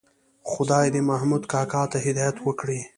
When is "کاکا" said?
1.51-1.81